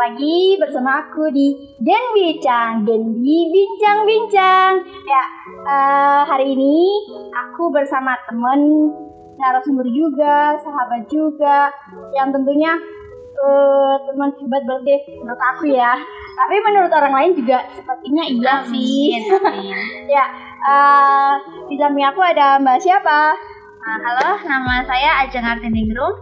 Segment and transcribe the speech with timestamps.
[0.00, 4.72] lagi bersama aku di Den Bincang, Denbi Bincang-Bincang.
[5.04, 5.24] Ya,
[5.68, 7.04] uh, hari ini
[7.36, 8.88] aku bersama temen
[9.36, 11.68] narasumber juga, sahabat juga,
[12.16, 12.80] yang tentunya
[13.44, 15.92] uh, teman hebat banget deh menurut aku ya.
[16.32, 19.20] Tapi menurut orang lain juga sepertinya iya sih.
[20.16, 20.24] ya,
[20.64, 21.36] uh,
[21.68, 23.36] di samping aku ada Mbak siapa?
[23.84, 26.16] Uh, halo, nama saya Ajeng Artiningrum.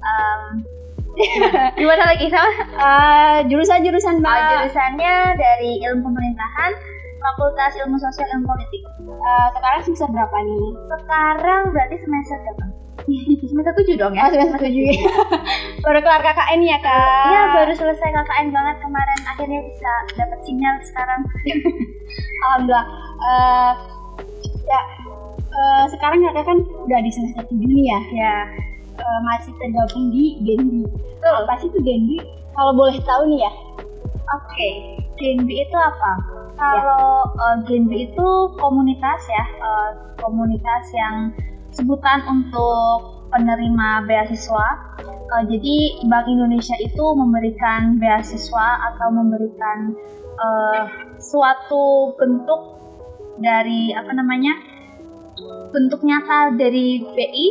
[0.00, 0.71] Um,
[1.78, 2.52] Gimana lagi sama?
[2.72, 4.36] Uh, jurusan-jurusan Mbak.
[4.36, 6.72] Uh, jurusannya dari Ilmu Pemerintahan,
[7.20, 8.82] Fakultas Ilmu Sosial Ilmu Politik.
[9.04, 10.64] Uh, sekarang semester berapa nih?
[10.88, 12.64] Sekarang berarti semester berapa?
[13.50, 14.28] semester tujuh dong ya?
[14.28, 14.84] Oh, semester tujuh.
[15.84, 17.26] baru kelar KKN ya kak?
[17.28, 19.20] Iya baru selesai KKN banget kemarin.
[19.28, 21.20] Akhirnya bisa dapat sinyal sekarang.
[22.48, 22.86] Alhamdulillah.
[23.22, 23.72] Uh,
[24.62, 24.80] ya
[25.52, 26.58] uh, sekarang kakak kan
[26.88, 28.00] udah di semester tujuh nih ya?
[28.14, 28.34] Ya
[28.98, 30.82] uh, masih tergabung di Genbi.
[30.88, 31.34] Betul.
[31.46, 32.18] Apa sih itu Genbi?
[32.52, 33.52] Kalau boleh tahu nih ya.
[34.32, 34.74] Oke, okay.
[35.20, 36.12] Genbi itu apa?
[36.56, 37.42] Kalau ya.
[37.42, 41.16] uh, Genbi itu komunitas ya, uh, komunitas yang
[41.72, 44.66] sebutan untuk penerima beasiswa.
[45.32, 49.96] Uh, jadi Bank Indonesia itu memberikan beasiswa atau memberikan
[50.36, 50.84] uh,
[51.16, 52.80] suatu bentuk
[53.40, 54.52] dari apa namanya
[55.72, 57.48] bentuk nyata dari BI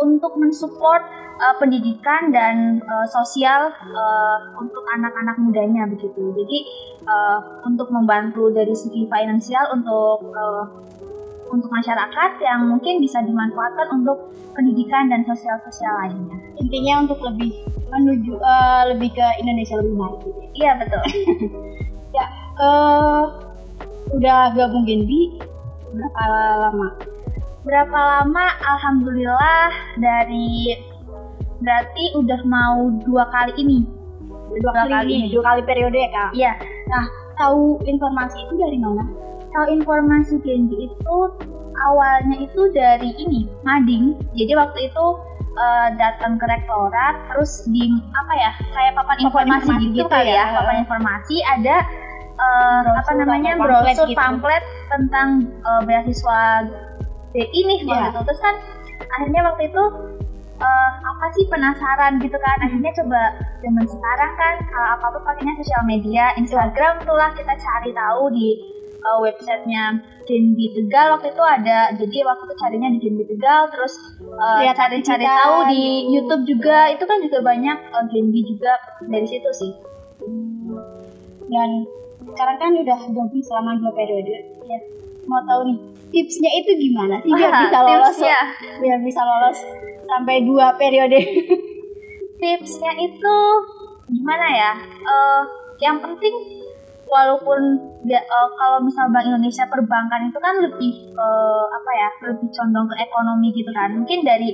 [0.00, 1.02] untuk mensupport
[1.38, 6.34] uh, pendidikan dan uh, sosial uh, untuk anak-anak mudanya begitu.
[6.34, 6.58] Jadi
[7.06, 10.64] uh, untuk membantu dari segi finansial untuk uh,
[11.52, 16.38] untuk masyarakat yang mungkin bisa dimanfaatkan untuk pendidikan dan sosial-sosial lainnya.
[16.58, 17.52] Intinya untuk lebih
[17.90, 20.18] menuju uh, lebih ke Indonesia lebih baik.
[20.18, 20.30] Gitu.
[20.34, 20.48] Ya?
[20.54, 21.02] Iya betul.
[22.18, 22.26] ya,
[22.58, 23.22] uh,
[24.14, 25.38] udah gabung Genbi
[25.94, 26.22] berapa
[26.70, 27.13] lama?
[27.64, 28.46] Berapa lama?
[28.60, 30.76] Alhamdulillah dari
[31.64, 33.78] berarti udah mau dua kali ini.
[34.54, 36.10] Dua, dua kali, kali ini dua kali periode ya?
[36.12, 36.52] Kak iya.
[36.86, 37.04] Nah
[37.40, 39.04] tahu informasi itu dari mana?
[39.50, 41.16] Tahu informasi Genji itu
[41.88, 44.14] awalnya itu dari ini mading.
[44.36, 45.04] Jadi waktu itu
[45.58, 50.30] uh, datang ke rektorat terus di apa ya kayak papan informasi, informasi gitu, gitu kali
[50.30, 50.54] ya, ya.
[50.60, 51.36] papan informasi.
[51.58, 51.76] Ada
[52.38, 54.18] uh, apa namanya brosur gitu.
[54.18, 56.68] pamflet tentang uh, beasiswa
[57.34, 58.14] BI nih yeah.
[58.14, 58.54] gitu terus kan
[59.10, 59.82] akhirnya waktu itu
[60.60, 62.56] uh, apa sih penasaran gitu kan.
[62.62, 63.20] Akhirnya coba
[63.62, 68.30] zaman sekarang kan uh, apa apa pakainya sosial media Instagram tuh lah kita cari tahu
[68.34, 68.48] di
[69.02, 71.18] uh, websitenya Genbi Tegal.
[71.18, 71.80] Waktu itu ada.
[71.96, 73.62] Jadi waktu itu carinya di Genbi Tegal.
[73.72, 73.94] Terus
[74.34, 76.12] uh, cari-cari tahu di gitu.
[76.20, 76.78] YouTube juga.
[76.92, 78.72] Itu kan juga banyak uh, Genbi juga
[79.04, 79.72] dari situ sih.
[81.50, 81.70] Dan
[82.24, 84.36] sekarang kan udah gabung selama dua periode.
[84.64, 84.80] Ya
[85.26, 85.78] mau tahu nih
[86.14, 88.14] tipsnya itu gimana sih biar bisa lolos?
[88.14, 88.40] tipsnya.
[88.78, 89.58] biar bisa lolos
[90.06, 91.20] sampai dua periode.
[92.40, 93.36] Tipsnya itu
[94.10, 94.72] gimana ya?
[95.00, 95.42] Uh,
[95.80, 96.34] yang penting
[97.08, 97.60] walaupun
[98.04, 102.96] uh, kalau misal Bank Indonesia perbankan itu kan lebih uh, apa ya lebih condong ke
[103.00, 103.96] ekonomi gitu kan.
[103.96, 104.52] Mungkin dari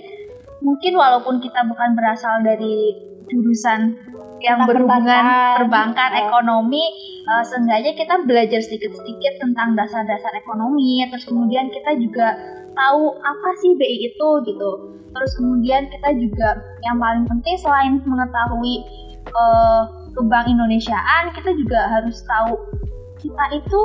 [0.60, 2.94] mungkin walaupun kita bukan berasal dari
[3.30, 3.96] jurusan
[4.40, 5.24] yang berhubungan
[5.60, 6.22] perbankan, oh.
[6.28, 6.84] ekonomi,
[7.28, 12.36] uh, seenggaknya kita belajar sedikit-sedikit tentang dasar-dasar ekonomi, terus kemudian kita juga
[12.72, 14.70] tahu apa sih BI itu gitu.
[15.10, 16.48] Terus kemudian kita juga
[16.86, 18.74] yang paling penting selain mengetahui
[19.34, 19.82] uh,
[20.16, 22.56] ke Bank Indonesiaan, kita juga harus tahu
[23.20, 23.80] kita itu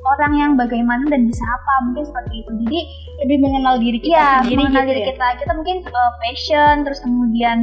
[0.00, 2.80] orang yang bagaimana dan bisa apa mungkin seperti itu jadi
[3.24, 5.08] lebih mengenal diri kita ya, sendiri mengenal gitu diri ya?
[5.12, 7.56] kita kita mungkin uh, passion terus kemudian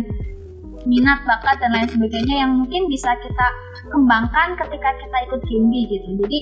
[0.88, 3.48] minat bakat dan lain sebagainya yang mungkin bisa kita
[3.92, 6.10] kembangkan ketika kita ikut Gimbi gitu.
[6.24, 6.40] Jadi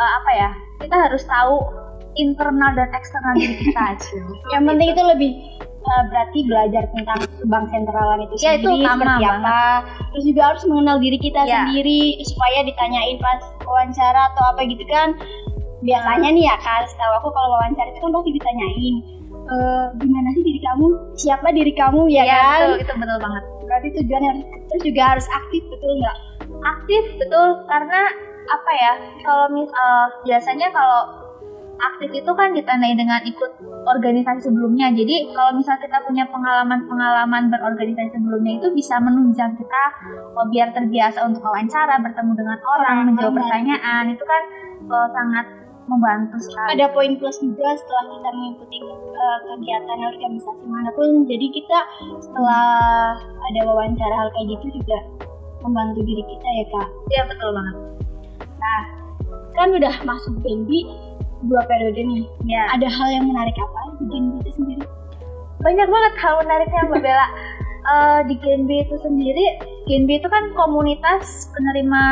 [0.00, 0.50] uh, apa ya
[0.80, 1.54] kita harus tahu
[2.16, 4.18] internal dan eksternal diri kita aja.
[4.56, 5.32] Yang penting itu lebih
[5.84, 9.40] uh, berarti belajar tentang bank sentralan itu ya, sendiri itu seperti banget.
[9.44, 9.60] apa.
[10.12, 11.52] Terus juga harus mengenal diri kita ya.
[11.52, 15.08] sendiri supaya ditanyain pas wawancara atau apa gitu kan.
[15.84, 18.94] Biasanya nih ya kan setahu aku kalau wawancara itu kan pasti ditanyain
[19.52, 20.86] uh, gimana sih diri kamu?
[21.20, 22.08] Siapa diri kamu?
[22.08, 22.58] Ya, ya kan?
[22.64, 24.32] betul, itu betul banget berarti tujuannya
[24.70, 26.18] terus juga harus aktif betul nggak?
[26.64, 27.48] Aktif betul.
[27.68, 28.00] Karena
[28.44, 28.92] apa ya?
[29.24, 31.24] Kalau mis uh, biasanya kalau
[31.74, 33.50] aktif itu kan ditandai dengan ikut
[33.84, 34.94] organisasi sebelumnya.
[34.94, 39.84] Jadi kalau misal kita punya pengalaman-pengalaman berorganisasi sebelumnya itu bisa menunjang kita
[40.38, 44.04] oh, biar terbiasa untuk wawancara, bertemu dengan orang, menjawab pertanyaan.
[44.14, 44.42] Itu kan
[44.88, 45.46] oh, sangat
[45.84, 46.68] membantu sekali.
[46.76, 51.28] Ada poin plus juga setelah kita mengikuti uh, kegiatan organisasi mana pun.
[51.28, 51.78] Jadi kita
[52.24, 52.66] setelah
[53.20, 54.98] ada wawancara hal kayak gitu juga
[55.64, 56.88] membantu diri kita ya kak.
[57.12, 57.76] Iya betul banget.
[58.60, 58.80] Nah
[59.54, 60.88] kan udah masuk Genbi
[61.44, 62.24] dua periode nih.
[62.48, 62.68] Ya.
[62.72, 64.84] Ada hal yang menarik apa di Genbi itu sendiri?
[65.64, 67.26] Banyak banget hal menariknya Mbak Bella.
[67.84, 69.44] Eh, di GNB itu sendiri,
[69.84, 72.02] GNB itu kan komunitas penerima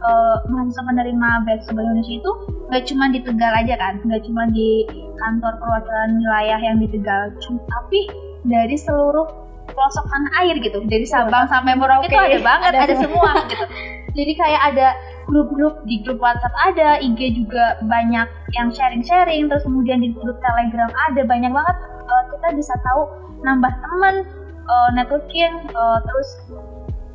[0.00, 2.30] eh, mahasiswa penerima beasiswa Indonesia itu
[2.72, 4.88] nggak cuma di Tegal aja kan, nggak cuma di
[5.20, 8.00] kantor perwakilan wilayah yang di Tegal, tapi
[8.42, 9.42] dari seluruh
[9.72, 13.64] pelosok tanah air gitu, dari Sabang sampai Merauke itu ada banget, ada ada, semua gitu.
[14.12, 14.88] Jadi kayak ada
[15.24, 20.90] grup-grup di grup WhatsApp ada, IG juga banyak yang sharing-sharing, terus kemudian di grup Telegram
[21.08, 21.76] ada banyak banget.
[22.02, 23.08] eh, kita bisa tahu
[23.40, 24.14] nambah teman,
[24.62, 26.28] eh, networking, eh, terus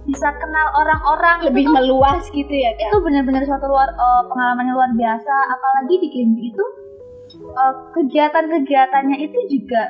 [0.08, 2.96] bisa kenal orang-orang lebih itu tuh, meluas gitu ya Kak?
[2.96, 5.36] itu benar-benar suatu luar eh, pengalaman yang luar biasa.
[5.52, 6.66] Apalagi di GNB itu
[7.44, 9.84] eh, kegiatan-kegiatannya itu juga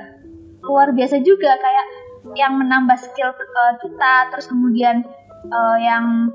[0.65, 1.85] luar biasa juga kayak
[2.35, 5.05] yang menambah skill eh, kita, terus kemudian
[5.47, 6.33] eh, yang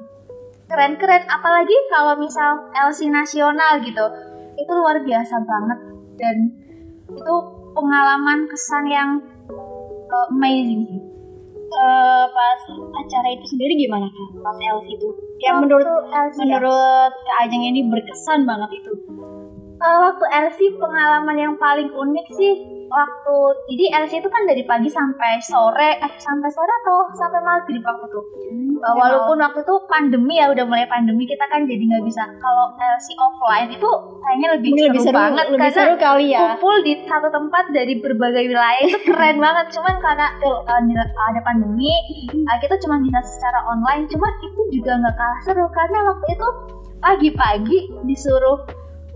[0.73, 4.09] keren-keren apalagi kalau misal LC nasional gitu
[4.57, 5.79] itu luar biasa banget
[6.17, 6.37] dan
[7.13, 7.35] itu
[7.77, 9.11] pengalaman kesan yang
[10.12, 11.00] uh, amazing sih
[11.73, 12.61] Eh, pas
[13.00, 14.29] acara itu sendiri gimana kak?
[14.44, 15.09] Pas LC itu?
[15.41, 16.61] Yang menurut LC ya?
[16.61, 18.93] menurut Kak Ajeng ini berkesan banget itu.
[19.82, 22.55] Uh, waktu LC pengalaman yang paling unik sih
[22.87, 23.37] waktu
[23.75, 28.06] jadi LC itu kan dari pagi sampai sore eh sampai sore atau sampai maghrib waktu
[28.06, 28.20] itu?
[28.79, 32.70] Uh, walaupun waktu itu pandemi ya udah mulai pandemi kita kan jadi nggak bisa kalau
[32.79, 33.90] LC offline itu
[34.23, 36.40] kayaknya lebih, Ini seru, lebih seru, banget lebih karena seru kali ya.
[36.46, 39.67] kumpul di satu tempat dari berbagai wilayah itu keren banget.
[39.75, 41.90] Cuman karena uh, nira- ada pandemi
[42.46, 46.49] uh, kita cuma bisa secara online cuma itu juga nggak kalah seru karena waktu itu
[47.02, 48.62] pagi-pagi disuruh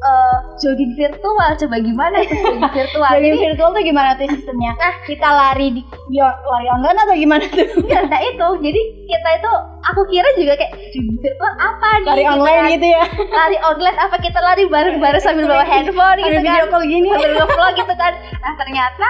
[0.02, 4.72] uh, jogging virtual coba gimana itu jogging virtual Jadi, virtual tuh gimana tuh sistemnya?
[4.76, 4.94] Nah.
[5.06, 7.66] kita lari di bio- lari online atau gimana tuh?
[7.86, 9.50] ya nah itu jadi kita itu
[9.86, 12.74] aku kira juga kayak jogging virtual apa nih Lari gitu online kan.
[12.76, 13.04] gitu ya?
[13.32, 17.08] lari online apa kita lari bareng-bareng sambil bawa handphone gitu kan video call gini.
[17.12, 18.12] sambil ngevlog gitu kan
[18.42, 19.08] nah ternyata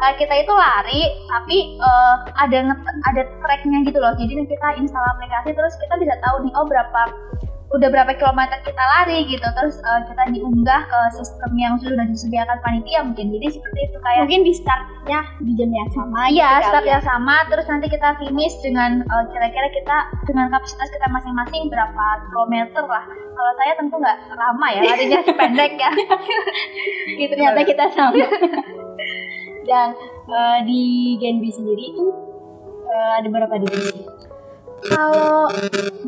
[0.00, 2.72] uh, kita itu lari tapi uh, ada
[3.08, 7.02] ada tracknya gitu loh jadi kita install aplikasi terus kita bisa tahu nih oh berapa
[7.70, 12.58] udah berapa kilometer kita lari gitu terus uh, kita diunggah ke sistem yang sudah disediakan
[12.66, 16.30] panitia mungkin jadi seperti itu kayak Mungkin di startnya di jam yang sama.
[16.30, 16.90] Iya, gitu start ya.
[16.94, 22.06] yang sama, terus nanti kita finish dengan uh, kira-kira kita dengan kapasitas kita masing-masing berapa
[22.30, 23.02] kilometer lah.
[23.10, 25.90] Kalau saya tentu nggak lama ya, larinya pendek ya.
[27.26, 28.22] gitu Ternyata kita sama.
[29.66, 29.88] Dan
[30.30, 30.82] eh, di
[31.18, 32.06] Genbi sendiri itu
[32.86, 34.19] eh, ada berapa divisi?
[34.88, 35.52] Kalau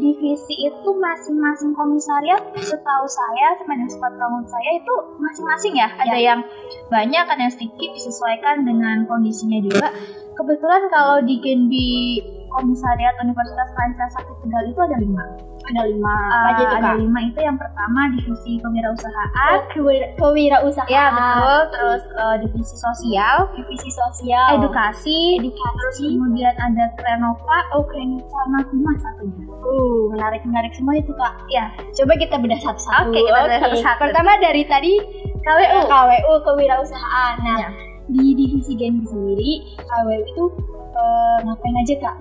[0.01, 5.89] divisi itu masing-masing komisariat, setahu saya, sama dengan sepengetahuan saya itu masing-masing ya.
[6.01, 6.25] Ada Ya.
[6.33, 6.41] yang
[6.89, 9.93] banyak, ada yang sedikit disesuaikan dengan kondisinya juga.
[10.33, 15.25] Kebetulan kalau di Genbi Komisariat Universitas Pancasila Sakti Tegal itu ada lima.
[15.65, 16.11] Ada lima.
[16.11, 16.97] Uh, apa aja tuh ada kak?
[16.99, 19.57] lima itu yang pertama divisi kewirausahaan.
[19.71, 20.91] Kewira- kewirausahaan.
[20.91, 21.59] Ya betul.
[21.71, 24.49] Terus uh, divisi sosial, Divisi sosial.
[24.57, 26.07] edukasi, terus Edukasi.
[26.13, 29.45] kemudian ada Krenova, oh Krenova sama humas satunya.
[29.63, 31.35] Uh, menarik menarik semua itu kak.
[31.49, 33.09] Ya, Coba kita bedah satu-satu.
[33.09, 34.01] Oke, kita bedah satu-satu.
[34.03, 34.93] Pertama dari tadi
[35.41, 35.79] KWU.
[35.87, 37.35] KWU kewirausahaan.
[37.39, 37.69] Nah, Ya.
[38.09, 39.51] di divisi Genbi sendiri
[39.81, 40.45] KWU itu
[40.93, 42.17] eh, ngapain aja kak?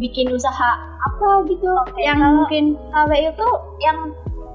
[0.00, 1.68] Bikin usaha apa gitu?
[2.00, 3.48] yang kalau- mungkin KWU itu
[3.84, 3.98] yang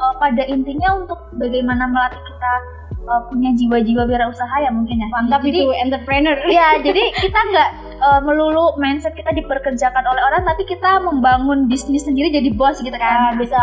[0.02, 2.54] uh, pada intinya untuk bagaimana melatih kita
[3.06, 5.08] uh, punya jiwa-jiwa wirausaha ya mungkin ya.
[5.14, 6.38] mantap jadi, itu entrepreneur.
[6.58, 7.70] Ya, jadi kita nggak
[8.02, 12.96] uh, melulu mindset kita diperkerjakan oleh orang, tapi kita membangun bisnis sendiri jadi bos gitu
[12.98, 13.38] kan.
[13.38, 13.62] bisa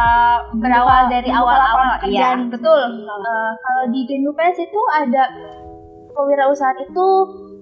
[0.58, 5.30] berawal dari awal-awal iya betul Eh, kalau di Genupes itu ada
[6.12, 7.06] kewirausahaan itu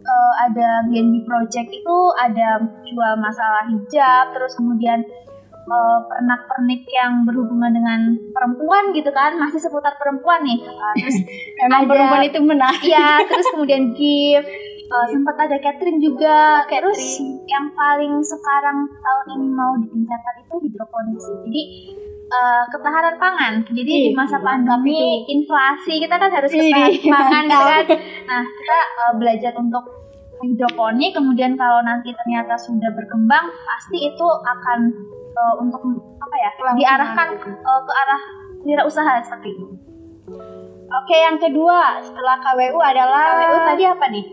[0.02, 5.04] eh, ada Genbi Project itu ada jual masalah hijab terus kemudian
[5.62, 11.16] eh, pernak-pernik yang berhubungan dengan perempuan gitu kan masih seputar perempuan nih Eh, terus
[11.60, 12.82] Memang ada- perempuan itu menarik.
[12.82, 14.48] ya terus kemudian gift
[14.86, 16.82] eh, sempat ada catering juga Catering.
[16.82, 17.02] terus
[17.46, 21.62] yang paling sekarang tahun ini mau ditingkatkan itu hidroponik sih jadi
[22.30, 25.34] eh, ketahanan pangan jadi di Ih, masa pandemi itu.
[25.34, 27.84] inflasi kita kan harus Ih, ketahanan pangan gitu kan
[28.24, 29.84] nah kita eh, belajar untuk
[30.40, 34.78] hidroponik kemudian kalau nanti ternyata sudah berkembang pasti itu akan
[35.30, 35.82] eh, untuk
[36.16, 38.22] apa ya diarahkan eh, ke arah
[38.62, 39.66] wirausaha seperti itu
[40.90, 44.24] Oke, yang kedua setelah KWU adalah KWU tadi apa nih?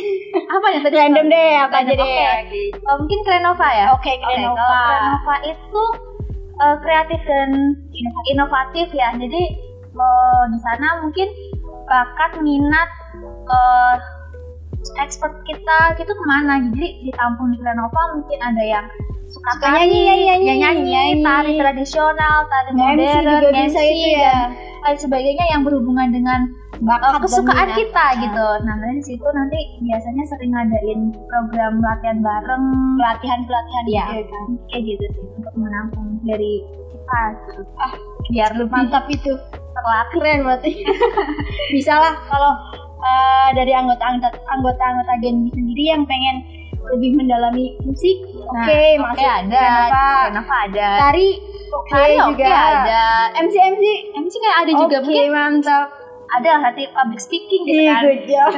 [0.56, 0.96] apa yang tadi?
[0.96, 2.04] random deh apa aja deh.
[2.08, 2.60] oke.
[2.88, 3.86] Oh, mungkin Krenova ya?
[3.92, 4.56] Oke, Krenova.
[4.56, 5.82] kalau Krenova itu
[6.62, 7.50] eh, kreatif dan
[8.32, 9.12] inovatif ya.
[9.16, 9.42] Jadi
[9.96, 11.28] eh, di sana mungkin
[11.86, 12.90] bakat minat
[13.50, 13.94] eh,
[15.02, 16.62] expert kita gitu ke mana?
[16.70, 18.86] Jadi ditampung di Krenova mungkin ada yang
[19.26, 21.22] suka tari, nyanyi, nyanyi, nyanyi, nyanyi, nyanyi.
[21.26, 24.22] tari tradisional, tari MC modern, juga bisa MC, itu ya.
[24.22, 24.48] dan
[24.86, 26.40] lain sebagainya yang berhubungan dengan
[26.78, 27.78] bakat uh, kesukaan minat.
[27.78, 28.46] kita gitu.
[28.62, 32.64] Nah dari situ nanti biasanya sering ngadain program latihan bareng,
[32.94, 34.04] pelatihan pelatihan Iya.
[34.12, 36.52] gitu kan kayak gitu sih untuk menampung dari
[36.86, 37.20] kita.
[37.46, 37.60] gitu.
[37.76, 37.92] ah
[38.26, 39.32] Biar lebih mantap itu
[39.70, 40.12] terlatih.
[40.12, 40.70] keren berarti
[41.74, 42.52] bisa lah kalau
[42.98, 46.42] eh, dari anggota-anggota anggota-anggota Genbi sendiri yang pengen
[46.86, 50.06] lebih mendalami musik oke Nah, masuk Oke ada, Renova.
[50.24, 50.88] Renova ada.
[51.00, 51.28] tari
[51.68, 53.02] oke Tari juga oke ada.
[53.36, 53.82] MC MC
[54.16, 55.86] MC kayak ada juga Oke, mungkin mantap
[56.28, 58.02] ada lah nanti public speaking gitu Ih, kan.
[58.02, 58.50] good job.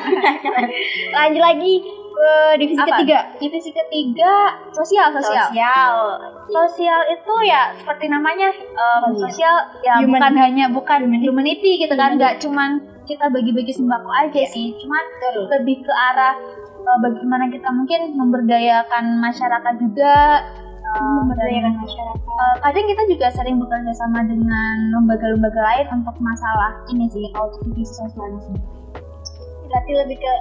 [1.17, 1.75] lanjut lagi
[2.09, 2.89] ke divisi Apa?
[2.93, 4.35] ketiga Divisi ketiga
[4.73, 5.47] sosial sosial.
[5.47, 5.95] sosial
[6.49, 9.21] Sosial itu ya seperti namanya um, Oh, iya.
[9.23, 10.17] sosial ya Human.
[10.17, 12.19] bukan hanya bukan humanity gitu kan Humanity.
[12.19, 12.71] nggak cuman
[13.05, 15.05] kita bagi-bagi sembako aja sih cuman
[15.49, 16.35] lebih ke arah
[16.79, 20.15] uh, bagaimana kita mungkin memberdayakan masyarakat juga
[20.97, 22.23] uh, memberdayakan masyarakat.
[22.29, 27.61] Uh, kadang kita juga sering bekerja sama dengan lembaga-lembaga lain untuk masalah ini sih untuk
[27.69, 28.79] divisi sosialnya sendiri
[29.69, 30.33] berarti lebih ke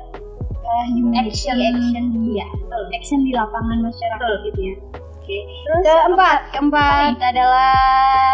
[0.95, 1.55] humanity, Action.
[1.59, 2.03] action.
[2.15, 2.83] Di betul.
[2.95, 4.75] action di lapangan masyarakat gitu ya.
[4.95, 5.37] Oke.
[5.43, 6.39] Terus keempat.
[6.55, 7.75] keempat adalah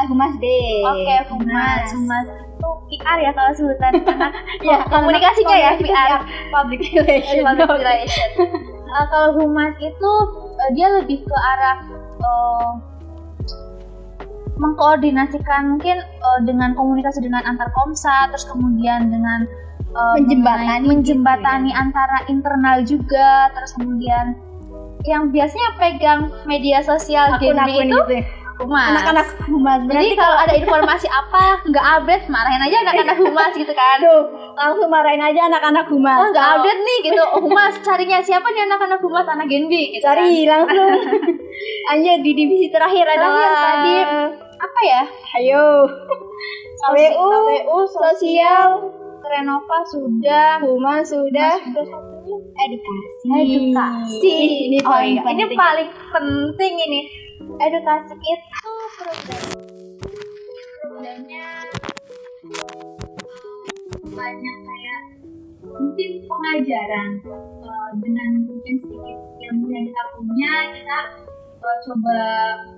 [0.05, 0.45] humas D.
[0.85, 2.25] Oke, humas, humas.
[2.53, 3.91] Itu PR ya kalau sebutan.
[4.13, 6.21] Anak ya komunikasinya ya PR.
[6.53, 8.29] public relation Public relation.
[8.93, 10.11] Uh, kalau humas itu
[10.53, 11.77] uh, dia lebih ke arah
[12.21, 12.71] uh,
[14.53, 19.49] mengkoordinasikan mungkin uh, dengan komunikasi dengan antar komsa, terus kemudian dengan
[19.97, 24.37] uh, Menjembatani menjembatani antara internal juga, terus kemudian
[25.03, 28.42] yang biasanya pegang media sosial Genbi akun-akun itu gitu ya.
[28.61, 28.87] Humas.
[28.93, 33.97] anak-anak humas Jadi kalau ada informasi apa nggak update, marahin aja anak-anak humas gitu kan.
[34.01, 34.21] Aduh,
[34.53, 36.19] langsung marahin aja anak-anak humas.
[36.21, 40.05] Oh nggak update nih gitu, Oh, humas carinya siapa nih anak-anak humas anak Genbi gitu
[40.05, 40.91] Cari langsung.
[41.91, 43.17] Anjir di divisi terakhir kan.
[43.17, 43.95] adalah Terakhir tadi
[44.63, 45.01] apa ya?
[45.41, 45.65] Ayo.
[46.83, 48.69] KWU, KWU, sosial,
[49.23, 53.29] Renova sudah, humas sudah, sudah satunya edukasi.
[53.31, 54.35] edukasi.
[54.67, 55.57] Ini oh paling iya, ini penting.
[55.57, 57.01] paling penting ini.
[57.43, 59.47] Edukasi itu program
[60.79, 61.47] programnya
[64.03, 65.01] banyak kayak
[65.63, 70.99] mungkin pengajaran eh, dengan mungkin sedikit ilmu yang kita punya kita
[71.59, 72.19] eh, coba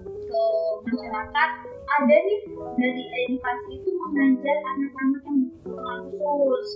[0.02, 0.44] ke
[0.90, 1.50] masyarakat.
[1.86, 2.40] Ada nih
[2.82, 6.70] dari edukasi itu mengajar anak-anak yang berkebutuhan khusus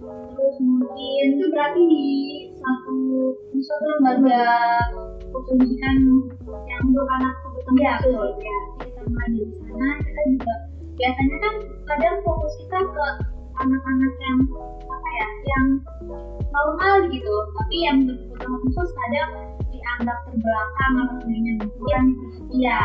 [0.00, 2.08] terus mungkin itu berarti di
[2.56, 2.96] satu
[3.52, 4.44] di suatu lembaga
[5.28, 5.96] pendidikan
[6.68, 10.54] yang untuk anak kebutuhan khusus ya kita mengajar di sana kita juga
[11.00, 11.54] biasanya kan
[11.88, 13.06] kadang fokus kita ke
[13.60, 14.38] anak-anak yang
[14.88, 15.66] apa ya yang
[16.50, 17.34] normal gitu.
[17.56, 19.30] Tapi yang berkebutuhan khusus kadang
[19.70, 21.52] dianggap terbelakang atau sebagainya
[21.88, 22.06] yang
[22.52, 22.80] iya.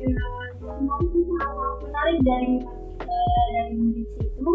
[0.00, 0.16] ya
[1.10, 1.52] sih hal
[1.84, 2.54] menarik dari
[3.00, 4.52] eh, dari murid itu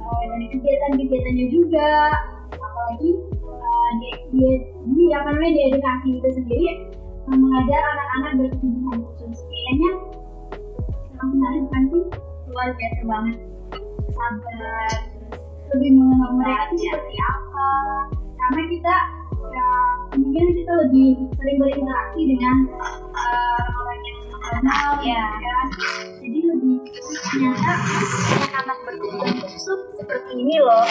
[0.00, 1.92] eh, dari kegiatan-kegiatannya juga.
[2.52, 3.10] Apalagi
[3.92, 4.44] eh, di, di,
[4.96, 6.68] di apa namanya di edukasi itu sendiri
[7.28, 9.38] eh, mengajar anak-anak berkebutuhan khusus.
[9.44, 9.90] Kayaknya
[11.20, 12.04] sangat menarik kan sih?
[12.48, 13.36] Luar biasa banget.
[14.12, 14.92] Sabar.
[15.72, 17.68] Lebih mengenal mereka itu seperti apa?
[18.12, 18.94] Karena kita
[19.52, 19.70] ya
[20.16, 22.56] mungkin kita lebih sering berinteraksi dengan
[23.12, 25.68] eh, orang-orang yang kenal ya kan
[26.20, 26.76] jadi lebih
[27.32, 27.72] ternyata
[28.36, 30.84] anak-anak berkebutuhan khusus seperti ini loh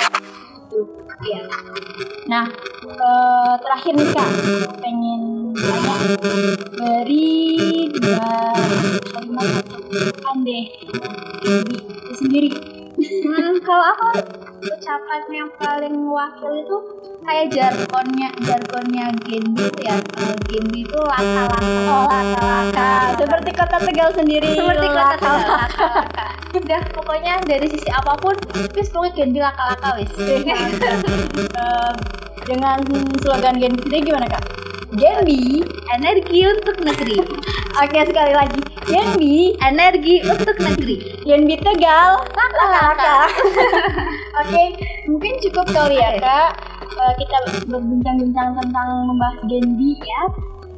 [1.22, 1.44] Ya
[2.32, 2.48] Nah,
[2.88, 4.30] eh, terakhir nih kak,
[4.80, 5.22] pengen
[5.60, 5.96] tanya.
[6.72, 7.30] Dari
[7.92, 8.32] dua
[9.12, 10.66] kalimat ucapan deh
[12.16, 12.50] sendiri.
[12.96, 14.08] Hmm, kalau aku
[14.62, 16.78] ucapan yang paling wakil itu
[17.22, 22.90] kayak jargonnya jargonnya Genbi itu ya uh, Genbi itu laka-laka Oh, laka-laka.
[23.18, 24.54] Seperti kota Tegal sendiri.
[24.54, 25.18] seperti laka-laka.
[25.18, 28.36] Tegal, laka-laka udah pokoknya dari sisi apa pun
[28.76, 31.92] wis pokoknya Genbi laka-laka wis Eh,
[32.46, 32.78] dengan
[33.18, 34.44] slogan Genbi sendiri gimana kak?
[34.92, 37.24] Genbi, energi untuk negeri
[37.72, 38.60] oke sekali lagi.
[38.84, 43.16] Genbi, energi untuk negeri Genbi Tegal, laka-laka
[44.32, 44.64] Oke,
[45.12, 46.50] mungkin cukup kali ya kak.
[46.92, 50.24] Eh, kita berbincang-bincang tentang membahas Genbi ya.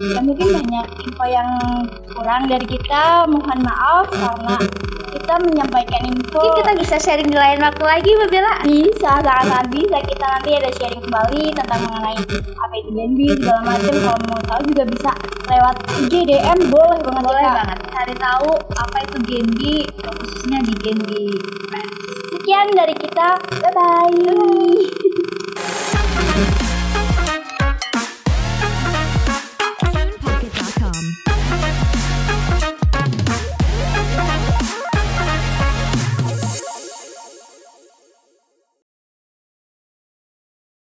[0.03, 1.49] Ya mungkin banyak info yang
[2.17, 3.29] kurang dari kita.
[3.29, 4.55] Mohon maaf karena
[5.13, 6.41] kita menyampaikan info.
[6.41, 10.49] mungkin kita bisa sharing di lain waktu lagi Mbak Bella bisa sangat-sangat bisa kita nanti
[10.57, 12.17] ada sharing kembali tentang mengenai
[12.57, 13.93] apa itu Genbi segala macam.
[13.93, 15.11] Kalau mau tahu juga bisa
[15.45, 17.55] lewat IG DM boleh banget boleh Kak.
[17.61, 21.25] banget cari tahu apa itu Genbi khususnya di Genbi
[22.43, 23.39] Sekian dari kita.
[23.55, 25.22] Bye bye.